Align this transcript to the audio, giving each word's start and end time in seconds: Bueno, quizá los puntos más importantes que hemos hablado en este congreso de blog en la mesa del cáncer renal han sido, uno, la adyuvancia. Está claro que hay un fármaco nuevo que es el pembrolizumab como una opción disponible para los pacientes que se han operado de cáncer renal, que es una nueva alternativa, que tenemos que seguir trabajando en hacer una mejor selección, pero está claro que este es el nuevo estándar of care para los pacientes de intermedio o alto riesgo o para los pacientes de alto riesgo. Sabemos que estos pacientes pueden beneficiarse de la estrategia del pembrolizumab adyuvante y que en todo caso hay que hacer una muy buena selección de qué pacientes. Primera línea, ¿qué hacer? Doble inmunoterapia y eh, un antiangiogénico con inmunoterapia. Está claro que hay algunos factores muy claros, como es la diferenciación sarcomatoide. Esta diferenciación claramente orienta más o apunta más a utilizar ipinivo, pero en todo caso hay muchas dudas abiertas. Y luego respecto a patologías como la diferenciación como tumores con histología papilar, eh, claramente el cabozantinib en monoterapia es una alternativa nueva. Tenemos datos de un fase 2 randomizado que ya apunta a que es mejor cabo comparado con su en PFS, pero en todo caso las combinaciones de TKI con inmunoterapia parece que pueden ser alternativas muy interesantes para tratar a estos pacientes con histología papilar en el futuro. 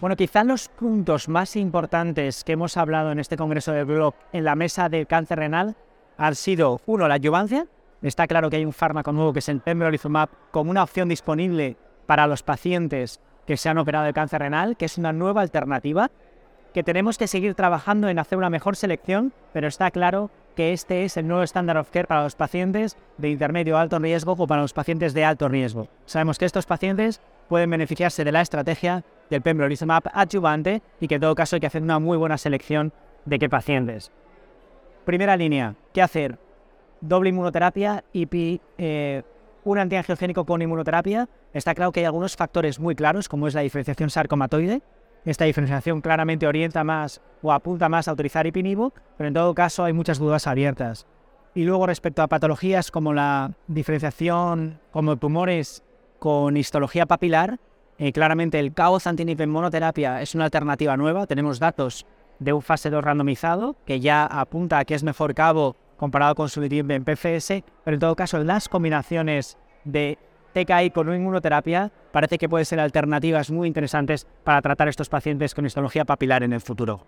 Bueno, 0.00 0.14
quizá 0.14 0.44
los 0.44 0.68
puntos 0.68 1.28
más 1.28 1.56
importantes 1.56 2.44
que 2.44 2.52
hemos 2.52 2.76
hablado 2.76 3.10
en 3.10 3.18
este 3.18 3.36
congreso 3.36 3.72
de 3.72 3.82
blog 3.82 4.14
en 4.32 4.44
la 4.44 4.54
mesa 4.54 4.88
del 4.88 5.08
cáncer 5.08 5.40
renal 5.40 5.74
han 6.16 6.36
sido, 6.36 6.80
uno, 6.86 7.08
la 7.08 7.14
adyuvancia. 7.14 7.66
Está 8.02 8.28
claro 8.28 8.48
que 8.48 8.56
hay 8.56 8.64
un 8.64 8.72
fármaco 8.72 9.10
nuevo 9.10 9.32
que 9.32 9.40
es 9.40 9.48
el 9.48 9.60
pembrolizumab 9.60 10.28
como 10.52 10.70
una 10.70 10.84
opción 10.84 11.08
disponible 11.08 11.76
para 12.06 12.28
los 12.28 12.44
pacientes 12.44 13.20
que 13.44 13.56
se 13.56 13.68
han 13.68 13.78
operado 13.78 14.04
de 14.04 14.12
cáncer 14.12 14.40
renal, 14.40 14.76
que 14.76 14.84
es 14.84 14.98
una 14.98 15.12
nueva 15.12 15.40
alternativa, 15.40 16.12
que 16.72 16.82
tenemos 16.82 17.18
que 17.18 17.26
seguir 17.26 17.54
trabajando 17.54 18.08
en 18.08 18.18
hacer 18.18 18.38
una 18.38 18.50
mejor 18.50 18.76
selección, 18.76 19.32
pero 19.52 19.68
está 19.68 19.90
claro 19.90 20.30
que 20.54 20.72
este 20.72 21.04
es 21.04 21.16
el 21.16 21.28
nuevo 21.28 21.42
estándar 21.42 21.76
of 21.76 21.90
care 21.90 22.06
para 22.06 22.24
los 22.24 22.34
pacientes 22.34 22.96
de 23.16 23.30
intermedio 23.30 23.76
o 23.76 23.78
alto 23.78 23.98
riesgo 23.98 24.32
o 24.32 24.46
para 24.46 24.62
los 24.62 24.72
pacientes 24.72 25.14
de 25.14 25.24
alto 25.24 25.48
riesgo. 25.48 25.88
Sabemos 26.04 26.38
que 26.38 26.46
estos 26.46 26.66
pacientes 26.66 27.20
pueden 27.48 27.70
beneficiarse 27.70 28.24
de 28.24 28.32
la 28.32 28.40
estrategia 28.40 29.04
del 29.30 29.42
pembrolizumab 29.42 30.02
adyuvante 30.12 30.82
y 31.00 31.08
que 31.08 31.14
en 31.14 31.20
todo 31.20 31.34
caso 31.34 31.56
hay 31.56 31.60
que 31.60 31.68
hacer 31.68 31.82
una 31.82 31.98
muy 31.98 32.16
buena 32.16 32.36
selección 32.38 32.92
de 33.24 33.38
qué 33.38 33.48
pacientes. 33.48 34.10
Primera 35.04 35.36
línea, 35.36 35.74
¿qué 35.92 36.02
hacer? 36.02 36.38
Doble 37.00 37.30
inmunoterapia 37.30 38.04
y 38.12 38.60
eh, 38.78 39.22
un 39.64 39.78
antiangiogénico 39.78 40.44
con 40.44 40.60
inmunoterapia. 40.60 41.28
Está 41.52 41.74
claro 41.74 41.92
que 41.92 42.00
hay 42.00 42.06
algunos 42.06 42.36
factores 42.36 42.80
muy 42.80 42.94
claros, 42.94 43.28
como 43.28 43.46
es 43.46 43.54
la 43.54 43.60
diferenciación 43.60 44.10
sarcomatoide. 44.10 44.82
Esta 45.28 45.44
diferenciación 45.44 46.00
claramente 46.00 46.46
orienta 46.46 46.84
más 46.84 47.20
o 47.42 47.52
apunta 47.52 47.90
más 47.90 48.08
a 48.08 48.14
utilizar 48.14 48.46
ipinivo, 48.46 48.94
pero 49.18 49.28
en 49.28 49.34
todo 49.34 49.54
caso 49.54 49.84
hay 49.84 49.92
muchas 49.92 50.18
dudas 50.18 50.46
abiertas. 50.46 51.06
Y 51.54 51.64
luego 51.64 51.86
respecto 51.86 52.22
a 52.22 52.28
patologías 52.28 52.90
como 52.90 53.12
la 53.12 53.52
diferenciación 53.66 54.80
como 54.90 55.18
tumores 55.18 55.84
con 56.18 56.56
histología 56.56 57.04
papilar, 57.04 57.60
eh, 57.98 58.10
claramente 58.10 58.58
el 58.58 58.72
cabozantinib 58.72 59.38
en 59.42 59.50
monoterapia 59.50 60.22
es 60.22 60.34
una 60.34 60.46
alternativa 60.46 60.96
nueva. 60.96 61.26
Tenemos 61.26 61.58
datos 61.58 62.06
de 62.38 62.54
un 62.54 62.62
fase 62.62 62.88
2 62.88 63.04
randomizado 63.04 63.76
que 63.84 64.00
ya 64.00 64.24
apunta 64.24 64.78
a 64.78 64.86
que 64.86 64.94
es 64.94 65.02
mejor 65.02 65.34
cabo 65.34 65.76
comparado 65.98 66.34
con 66.36 66.48
su 66.48 66.62
en 66.62 67.04
PFS, 67.04 67.64
pero 67.84 67.94
en 67.96 68.00
todo 68.00 68.16
caso 68.16 68.42
las 68.42 68.70
combinaciones 68.70 69.58
de 69.84 70.16
TKI 70.64 70.90
con 70.90 71.12
inmunoterapia 71.14 71.90
parece 72.12 72.38
que 72.38 72.48
pueden 72.48 72.64
ser 72.64 72.80
alternativas 72.80 73.50
muy 73.50 73.68
interesantes 73.68 74.26
para 74.44 74.60
tratar 74.62 74.88
a 74.88 74.90
estos 74.90 75.08
pacientes 75.08 75.54
con 75.54 75.66
histología 75.66 76.04
papilar 76.04 76.42
en 76.42 76.52
el 76.52 76.60
futuro. 76.60 77.06